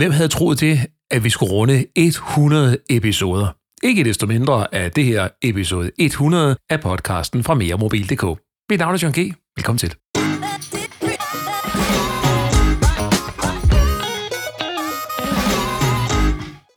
[0.00, 0.78] Hvem havde troet det,
[1.10, 3.56] at vi skulle runde 100 episoder?
[3.82, 8.40] Ikke desto mindre er det her episode 100 af podcasten fra meremobil.dk.
[8.70, 9.34] Mit navn er John G.
[9.56, 9.94] Velkommen til.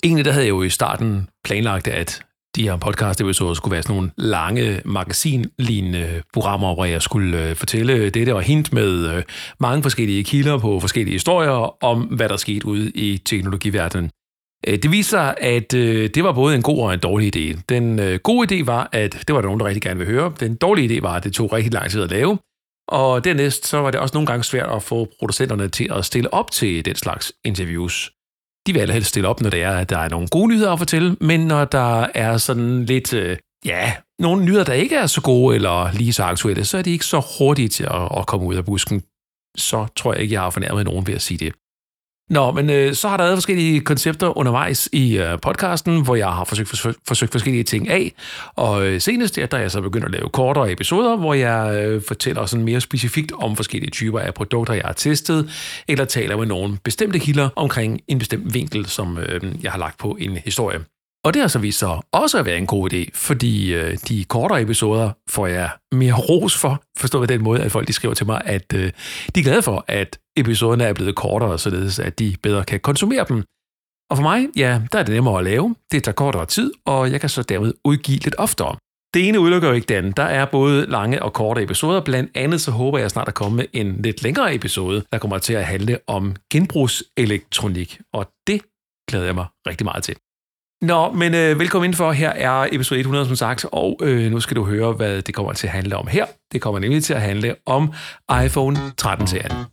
[0.04, 2.22] Egentlig der havde jeg jo i starten planlagt, at
[2.56, 8.10] de her podcast-episoder skulle være sådan nogle lange magasinlignende programmer, hvor jeg skulle øh, fortælle
[8.10, 9.24] dette og hint med øh,
[9.60, 14.10] mange forskellige kilder på forskellige historier om, hvad der skete ude i teknologiverdenen.
[14.68, 17.62] Øh, det viser sig, at øh, det var både en god og en dårlig idé.
[17.70, 20.34] Den øh, gode idé var, at det var der nogen, der rigtig gerne ville høre.
[20.40, 22.38] Den dårlige idé var, at det tog rigtig lang tid at lave.
[22.88, 26.34] Og dernæst så var det også nogle gange svært at få producenterne til at stille
[26.34, 28.12] op til den slags interviews.
[28.68, 30.80] De vil allerhelst stille op, når det er, at der er nogle gode nyheder at
[30.80, 35.22] fortælle, men når der er sådan lidt, øh, ja, nogle nyheder, der ikke er så
[35.22, 38.46] gode eller lige så aktuelle, så er de ikke så hurtige til at, at komme
[38.46, 39.04] ud af busken.
[39.58, 41.54] Så tror jeg ikke, jeg har fornærmet nogen ved at sige det.
[42.30, 46.28] Nå, men øh, så har der været forskellige koncepter undervejs i øh, podcasten, hvor jeg
[46.28, 48.14] har forsøgt, forsøgt, forsøgt forskellige ting af.
[48.56, 51.86] Og øh, senest der, der er jeg så begyndt at lave kortere episoder, hvor jeg
[51.86, 55.50] øh, fortæller sådan mere specifikt om forskellige typer af produkter, jeg har testet,
[55.88, 59.98] eller taler med nogle bestemte kilder omkring en bestemt vinkel, som øh, jeg har lagt
[59.98, 60.80] på en historie.
[61.26, 64.24] Og det har så vist sig også at være en god idé, fordi øh, de
[64.24, 68.14] kortere episoder får jeg mere ros for, forstået på den måde, at folk de skriver
[68.14, 68.92] til mig, at øh,
[69.36, 73.26] de er glade for, at episoderne er blevet kortere, således at de bedre kan konsumere
[73.30, 73.44] dem.
[74.10, 77.12] Og for mig, ja, der er det nemmere at lave, det tager kortere tid, og
[77.12, 78.76] jeg kan så dermed udgive lidt oftere.
[79.14, 80.18] Det ene udelukker jo ikke det andet.
[80.18, 82.02] Der er både lange og korte episoder.
[82.02, 85.38] Blandt andet så håber jeg snart at komme med en lidt længere episode, der kommer
[85.38, 88.00] til at handle om genbrugselektronik.
[88.14, 88.62] Og det
[89.10, 90.16] glæder jeg mig rigtig meget til.
[90.84, 92.12] Nå, men øh, velkommen indenfor.
[92.12, 95.54] Her er episode 100, som sagt, og øh, nu skal du høre, hvad det kommer
[95.54, 96.26] til at handle om her.
[96.52, 97.94] Det kommer nemlig til at handle om
[98.46, 99.66] iPhone 13-serien.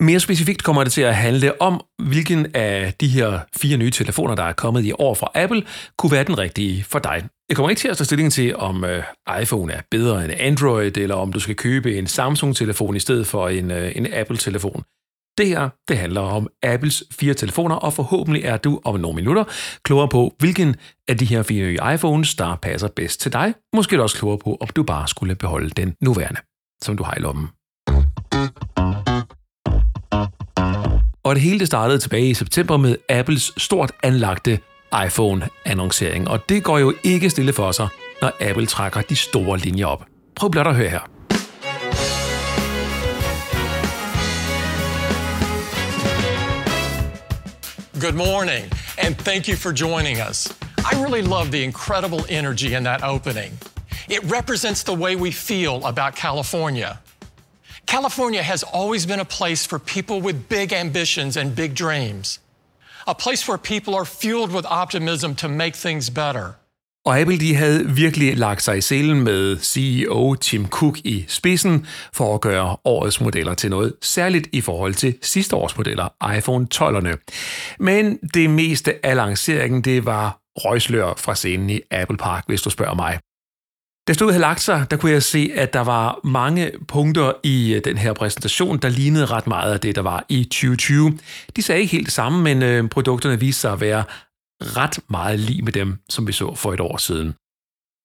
[0.00, 4.34] Mere specifikt kommer det til at handle om, hvilken af de her fire nye telefoner,
[4.34, 5.62] der er kommet i år fra Apple,
[5.98, 7.24] kunne være den rigtige for dig.
[7.54, 9.02] Jeg kommer ikke til at tage stilling til, om øh,
[9.42, 13.48] iPhone er bedre end Android, eller om du skal købe en Samsung-telefon i stedet for
[13.48, 14.82] en, øh, en Apple-telefon.
[15.38, 19.44] Det her, det handler om Apples fire telefoner, og forhåbentlig er du om nogle minutter
[19.82, 20.76] klogere på, hvilken
[21.08, 23.54] af de her fire nye iPhones, der passer bedst til dig.
[23.74, 26.40] Måske er du også klogere på, om du bare skulle beholde den nuværende,
[26.82, 27.48] som du har i lommen.
[31.24, 34.58] Og det hele det startede tilbage i september med Apples stort anlagte
[34.94, 36.28] iPhone-annoncering.
[36.28, 37.88] Og det går jo ikke stille for sig,
[38.22, 40.04] når Apple trækker de store linjer op.
[40.36, 41.00] Prøv blot at høre her.
[48.00, 48.64] Good morning,
[48.98, 50.48] and thank you for joining us.
[50.78, 53.58] I really love the incredible energy in that opening.
[54.08, 56.98] It represents the way we feel about California.
[57.86, 62.40] California has always been a place for people with big ambitions and big dreams.
[63.06, 66.46] A place where people are fueled with optimism to make things better.
[67.06, 71.86] Og Apple de havde virkelig lagt sig i selen med CEO Tim Cook i spidsen
[72.12, 76.66] for at gøre årets modeller til noget særligt i forhold til sidste års modeller, iPhone
[76.74, 77.16] 12'erne.
[77.78, 82.70] Men det meste af lanceringen, det var røgslør fra scenen i Apple Park, hvis du
[82.70, 83.18] spørger mig.
[84.08, 87.74] Da stod havde lagt sig, der kunne jeg se, at der var mange punkter i
[87.74, 91.18] øh, den her præsentation, der lignede ret meget af det, der var i 2020.
[91.56, 94.04] De sagde ikke helt det samme, men øh, produkterne viste sig at være
[94.60, 97.34] ret meget lige med dem, som vi så for et år siden.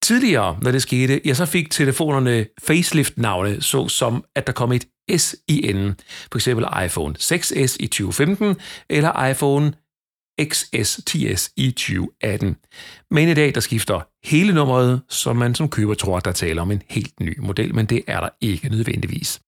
[0.03, 4.85] Tidligere, når det skete, ja, så fik telefonerne facelift-navne, så som at der kom et
[5.17, 5.95] S i enden.
[6.31, 8.55] For eksempel iPhone 6S i 2015,
[8.89, 9.73] eller iPhone
[10.39, 12.55] XS10S i 2018.
[13.11, 16.61] Men i dag der skifter hele nummeret, så man som køber tror, at der taler
[16.61, 19.39] om en helt ny model, men det er der ikke nødvendigvis.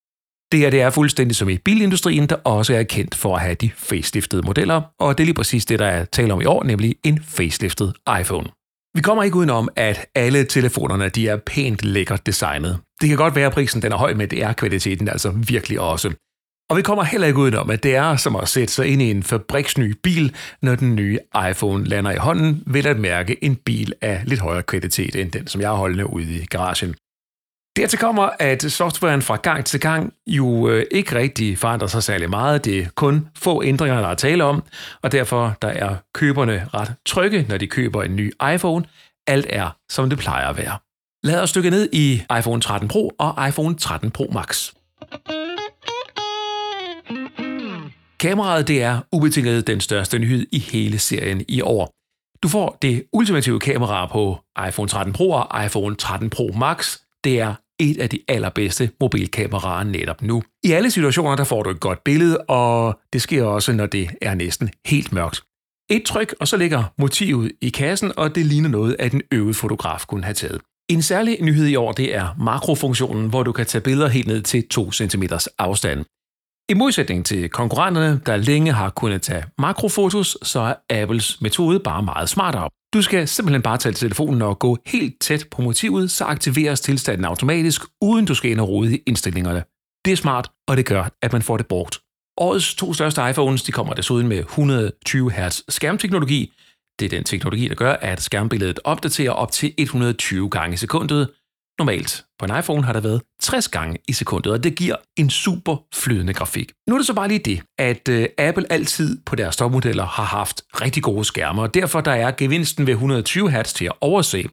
[0.51, 3.55] Det her det er fuldstændig som i bilindustrien, der også er kendt for at have
[3.55, 6.63] de faceliftede modeller, og det er lige præcis det, der er tale om i år,
[6.63, 8.47] nemlig en faceliftet iPhone.
[8.95, 12.79] Vi kommer ikke udenom, at alle telefonerne de er pænt lækkert designet.
[13.01, 15.79] Det kan godt være, at prisen den er høj, men det er kvaliteten altså virkelig
[15.79, 16.13] også.
[16.71, 19.11] Og vi kommer heller ikke udenom, at det er som at sætte sig ind i
[19.11, 21.19] en fabriksny bil, når den nye
[21.49, 25.47] iPhone lander i hånden, vil at mærke en bil af lidt højere kvalitet end den,
[25.47, 26.95] som jeg har holdende ude i garagen.
[27.75, 32.29] Dertil kommer, at softwaren fra gang til gang jo øh, ikke rigtig forandrer sig særlig
[32.29, 32.65] meget.
[32.65, 34.63] Det er kun få ændringer, der er tale om,
[35.01, 38.85] og derfor der er køberne ret trygge, når de køber en ny iPhone.
[39.27, 40.77] Alt er, som det plejer at være.
[41.23, 44.71] Lad os dykke ned i iPhone 13 Pro og iPhone 13 Pro Max.
[48.21, 51.91] Kameraet det er ubetinget den største nyhed i hele serien i år.
[52.43, 54.37] Du får det ultimative kamera på
[54.67, 56.97] iPhone 13 Pro og iPhone 13 Pro Max.
[57.23, 60.43] Det er et af de allerbedste mobilkameraer netop nu.
[60.63, 64.09] I alle situationer der får du et godt billede, og det sker også, når det
[64.21, 65.41] er næsten helt mørkt.
[65.89, 69.55] Et tryk, og så ligger motivet i kassen, og det ligner noget, at en øvet
[69.55, 70.61] fotograf kunne have taget.
[70.89, 74.41] En særlig nyhed i år, det er makrofunktionen, hvor du kan tage billeder helt ned
[74.41, 75.23] til 2 cm
[75.57, 76.05] afstand.
[76.71, 80.59] I modsætning til konkurrenterne, der længe har kunnet tage makrofotos, så
[80.89, 82.69] er Apples metode bare meget smartere.
[82.93, 87.25] Du skal simpelthen bare tage telefonen og gå helt tæt på motivet, så aktiveres tilstanden
[87.25, 89.63] automatisk, uden du skal ind og rode i indstillingerne.
[90.05, 91.99] Det er smart, og det gør, at man får det brugt.
[92.37, 96.53] Årets to største iPhones de kommer desuden med 120 Hz skærmteknologi.
[96.99, 101.29] Det er den teknologi, der gør, at skærmbilledet opdaterer op til 120 gange i sekundet,
[101.81, 105.29] Normalt på en iPhone har der været 60 gange i sekundet, og det giver en
[105.29, 106.71] super flydende grafik.
[106.87, 110.23] Nu er det så bare lige det, at øh, Apple altid på deres topmodeller har
[110.23, 114.49] haft rigtig gode skærme, og derfor der er gevinsten ved 120 Hz til at overse.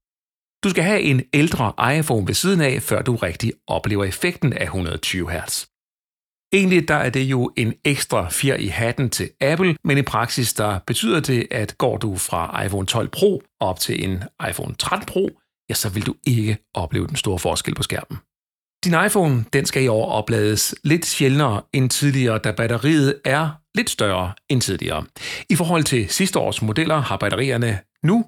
[0.65, 4.65] Du skal have en ældre iPhone ved siden af, før du rigtig oplever effekten af
[4.65, 5.67] 120 Hz.
[6.53, 10.53] Egentlig der er det jo en ekstra fjer i hatten til Apple, men i praksis
[10.55, 15.07] der betyder det, at går du fra iPhone 12 Pro op til en iPhone 13
[15.07, 15.29] Pro,
[15.69, 18.19] ja, så vil du ikke opleve den store forskel på skærmen.
[18.85, 23.91] Din iPhone den skal i år oplades lidt sjældnere end tidligere, da batteriet er lidt
[23.91, 25.05] større end tidligere.
[25.51, 28.25] I forhold til sidste års modeller har batterierne nu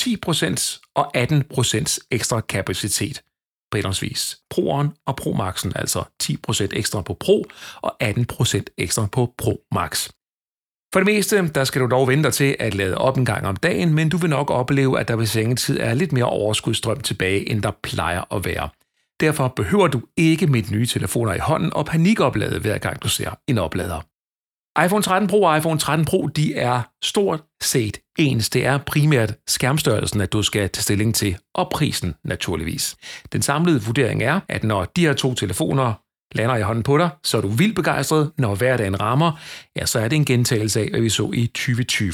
[0.00, 3.22] 10% og 18% ekstra kapacitet
[3.70, 7.44] på henholdsvis Pro'eren og Pro Max'en, altså 10% ekstra på Pro
[7.82, 10.08] og 18% ekstra på Pro Max.
[10.92, 13.46] For det meste, der skal du dog vente dig til at lade op en gang
[13.46, 17.00] om dagen, men du vil nok opleve, at der ved sengetid er lidt mere overskudstrøm
[17.00, 18.68] tilbage, end der plejer at være.
[19.20, 23.30] Derfor behøver du ikke med nye telefoner i hånden og panikoplade hver gang du ser
[23.48, 24.00] en oplader.
[24.84, 28.50] iPhone 13 Pro og iPhone 13 Pro, de er stort set ens.
[28.50, 32.96] Det er primært skærmstørrelsen, at du skal tage stilling til, og prisen naturligvis.
[33.32, 36.01] Den samlede vurdering er, at når de her to telefoner
[36.34, 38.30] lander i hånden på dig, så er du vildt begejstret.
[38.38, 39.40] Når hverdagen rammer,
[39.76, 42.12] ja, så er det en gentagelse af, hvad vi så i 2020.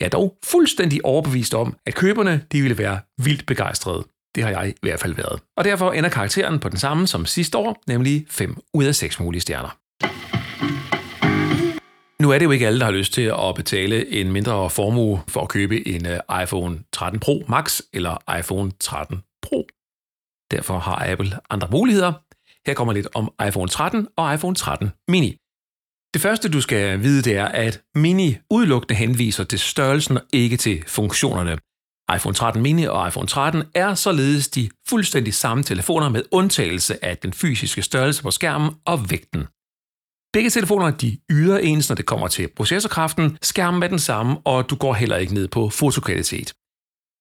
[0.00, 4.04] Jeg er dog fuldstændig overbevist om, at køberne de ville være vildt begejstrede.
[4.34, 5.40] Det har jeg i hvert fald været.
[5.56, 9.20] Og derfor ender karakteren på den samme som sidste år, nemlig 5 ud af 6
[9.20, 9.78] mulige stjerner.
[12.22, 15.22] Nu er det jo ikke alle, der har lyst til at betale en mindre formue
[15.28, 19.66] for at købe en øh, iPhone 13 Pro Max eller iPhone 13 Pro.
[20.50, 22.12] Derfor har Apple andre muligheder.
[22.66, 25.36] Her kommer lidt om iPhone 13 og iPhone 13 mini.
[26.14, 30.56] Det første, du skal vide, det er, at mini udelukkende henviser til størrelsen og ikke
[30.56, 31.58] til funktionerne.
[32.16, 37.18] iPhone 13 mini og iPhone 13 er således de fuldstændig samme telefoner med undtagelse af
[37.18, 39.46] den fysiske størrelse på skærmen og vægten.
[40.32, 44.70] Begge telefoner de yder ens, når det kommer til processorkraften, skærmen er den samme, og
[44.70, 46.54] du går heller ikke ned på fotokvalitet.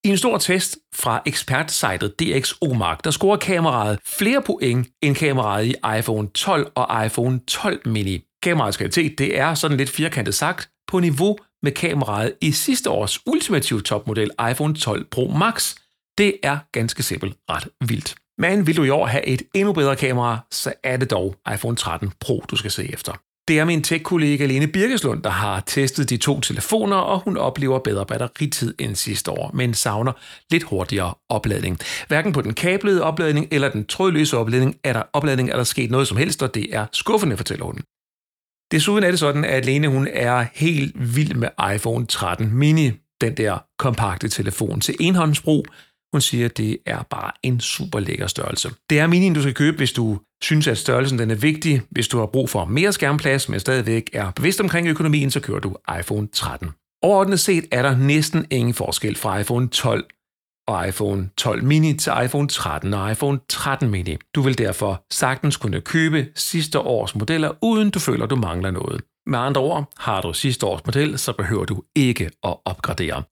[0.05, 5.75] I en stor test fra ekspertsitet DxOMark, der scorer kameraet flere point end kameraet i
[5.99, 8.21] iPhone 12 og iPhone 12 mini.
[8.41, 13.19] Kameraets kvalitet det er sådan lidt firkantet sagt på niveau med kameraet i sidste års
[13.27, 15.75] ultimative topmodel iPhone 12 Pro Max.
[16.17, 18.15] Det er ganske simpelt ret vildt.
[18.37, 21.75] Men vil du i år have et endnu bedre kamera, så er det dog iPhone
[21.75, 23.13] 13 Pro, du skal se efter.
[23.47, 27.79] Det er min tech-kollega Lene Birkeslund, der har testet de to telefoner, og hun oplever
[27.79, 30.11] bedre batteritid end sidste år, men savner
[30.51, 31.79] lidt hurtigere opladning.
[32.07, 35.91] Hverken på den kablede opladning eller den trådløse opladning er der, opladning er der sket
[35.91, 37.79] noget som helst, og det er skuffende, fortæller hun.
[38.71, 43.37] Desuden er det sådan, at Lene hun er helt vild med iPhone 13 mini, den
[43.37, 45.65] der kompakte telefon til enhåndsbrug,
[46.13, 48.69] hun siger, at det er bare en super lækker størrelse.
[48.89, 51.81] Det er minien, du skal købe, hvis du synes, at størrelsen den er vigtig.
[51.91, 55.59] Hvis du har brug for mere skærmplads, men stadigvæk er bevidst omkring økonomien, så kører
[55.59, 56.69] du iPhone 13.
[57.01, 60.05] Overordnet set er der næsten ingen forskel fra iPhone 12
[60.67, 64.17] og iPhone 12 mini til iPhone 13 og iPhone 13 mini.
[64.35, 69.01] Du vil derfor sagtens kunne købe sidste års modeller, uden du føler, du mangler noget.
[69.25, 73.23] Med andre ord, har du sidste års model, så behøver du ikke at opgradere.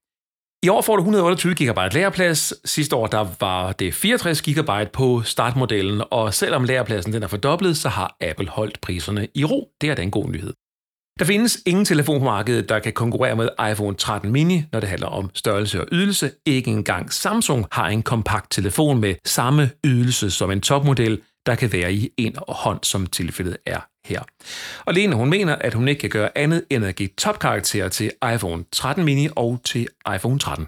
[0.63, 2.69] I år får du 128 GB lagerplads.
[2.69, 7.77] Sidste år der var det 64 GB på startmodellen, og selvom lagerpladsen den er fordoblet,
[7.77, 9.69] så har Apple holdt priserne i ro.
[9.81, 10.53] Det er da en god nyhed.
[11.19, 14.89] Der findes ingen telefon på markedet, der kan konkurrere med iPhone 13 mini, når det
[14.89, 16.31] handler om størrelse og ydelse.
[16.45, 21.73] Ikke engang Samsung har en kompakt telefon med samme ydelse som en topmodel, der kan
[21.73, 24.21] være i en hånd, som tilfældet er her.
[24.85, 28.11] Og Lene, hun mener, at hun ikke kan gøre andet end at give topkarakterer til
[28.33, 30.67] iPhone 13 mini og til iPhone 13.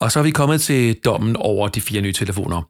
[0.00, 2.62] Og så er vi kommet til dommen over de fire nye telefoner.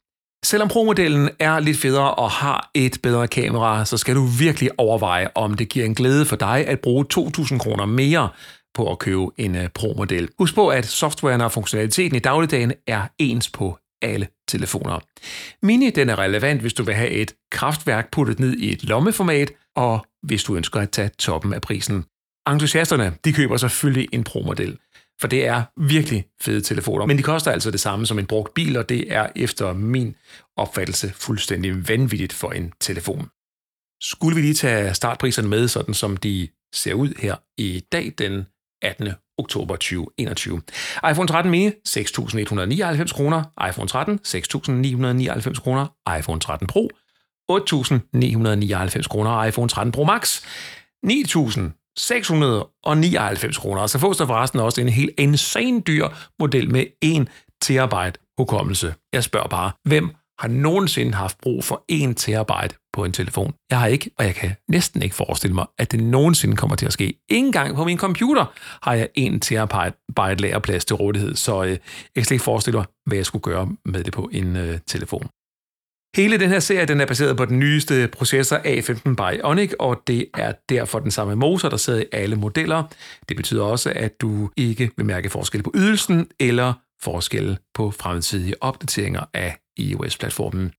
[0.44, 5.28] Selvom Pro-modellen er lidt federe og har et bedre kamera, så skal du virkelig overveje,
[5.34, 8.28] om det giver en glæde for dig at bruge 2.000 kroner mere
[8.74, 10.28] på at købe en øh, Pro-model.
[10.38, 15.00] Husk på, at softwaren og funktionaliteten i dagligdagen er ens på alle telefoner.
[15.62, 19.52] Mini den er relevant, hvis du vil have et kraftværk puttet ned i et lommeformat,
[19.76, 22.04] og hvis du ønsker at tage toppen af prisen.
[22.48, 24.78] Entusiasterne de køber selvfølgelig en Pro-model,
[25.20, 28.54] for det er virkelig fede telefoner, men de koster altså det samme som en brugt
[28.54, 30.16] bil, og det er efter min
[30.56, 33.28] opfattelse fuldstændig vanvittigt for en telefon.
[34.02, 38.46] Skulle vi lige tage startpriserne med, sådan som de ser ud her i dag, den
[38.82, 39.08] 18.
[39.38, 40.62] oktober 2021.
[41.10, 45.86] iPhone 13 mini 6.199 kroner, iPhone 13 6.999 kroner,
[46.18, 46.90] iPhone 13 Pro
[47.52, 50.42] 8.999 kroner, iPhone 13 Pro Max
[51.06, 53.86] 9.699 kroner.
[53.86, 56.08] Så fås der forresten også en helt insane dyr
[56.38, 57.28] model med 1
[57.60, 58.94] terabyte hukommelse.
[59.12, 63.54] Jeg spørger bare, hvem har nogensinde haft brug for 1 terabyte på en telefon.
[63.70, 66.86] Jeg har ikke, og jeg kan næsten ikke forestille mig, at det nogensinde kommer til
[66.86, 67.14] at ske.
[67.28, 68.44] Ingen gang på min computer
[68.82, 71.78] har jeg en terabyte lagerplads til rådighed, så øh, jeg
[72.14, 75.28] kan slet ikke forestille mig, hvad jeg skulle gøre med det på en øh, telefon.
[76.16, 80.26] Hele den her serie den er baseret på den nyeste processor A15 Bionic, og det
[80.34, 82.82] er derfor den samme motor, der sidder i alle modeller.
[83.28, 88.62] Det betyder også, at du ikke vil mærke forskel på ydelsen eller forskel på fremtidige
[88.62, 90.72] opdateringer af iOS-platformen.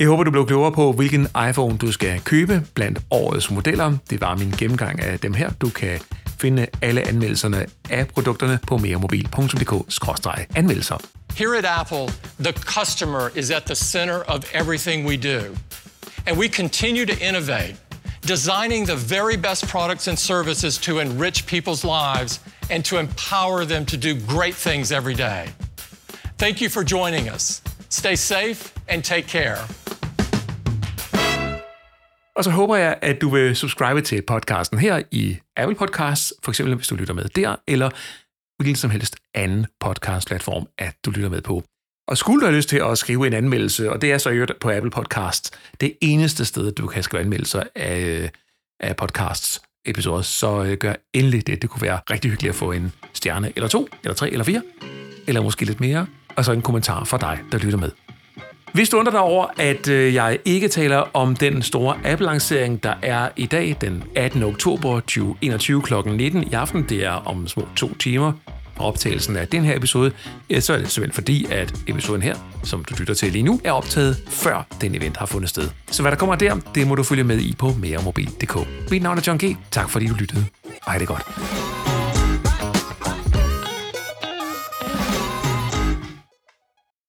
[0.00, 3.96] Jeg håber, du blev klogere på, hvilken iPhone du skal købe blandt årets modeller.
[4.10, 5.50] Det var min gennemgang af dem her.
[5.50, 6.00] Du kan
[6.40, 10.96] finde alle anmeldelserne af produkterne på meremobil.dk-anmeldelser.
[11.34, 12.08] Here at Apple,
[12.40, 15.40] the customer is at the center of everything we do.
[16.26, 17.76] And we continue to innovate,
[18.28, 22.40] designing the very best products and services to enrich people's lives
[22.70, 25.44] and to empower them to do great things every day.
[26.38, 27.62] Thank you for joining us.
[27.88, 29.58] Stay safe and take care.
[32.38, 36.50] Og så håber jeg, at du vil subscribe til podcasten her i Apple Podcasts, for
[36.50, 37.90] eksempel hvis du lytter med der, eller
[38.58, 41.64] hvilken som helst anden podcast-platform, at du lytter med på.
[42.08, 44.52] Og skulle du have lyst til at skrive en anmeldelse, og det er så øvrigt
[44.60, 48.30] på Apple Podcasts, det eneste sted, du kan skrive anmeldelser af,
[48.80, 51.62] af podcasts episoder, så øh, gør endelig det.
[51.62, 54.62] Det kunne være rigtig hyggeligt at få en stjerne, eller to, eller tre, eller fire,
[55.26, 58.07] eller måske lidt mere, og så en kommentar fra dig, der lytter med.
[58.72, 62.94] Hvis du undrer dig over, at øh, jeg ikke taler om den store app-lancering, der
[63.02, 64.42] er i dag, den 18.
[64.42, 65.94] oktober 2021 kl.
[66.06, 68.32] 19 i aften, det er om små to timer,
[68.76, 70.12] på optagelsen af den her episode,
[70.50, 72.34] ja, så er det simpelthen fordi, at episoden her,
[72.64, 75.68] som du lytter til lige nu, er optaget før den event har fundet sted.
[75.90, 78.56] Så hvad der kommer der, det må du følge med i på meremobil.dk.
[78.90, 79.56] Mit navn er John G.
[79.70, 80.44] Tak fordi du lyttede.
[80.86, 81.77] Hej det godt.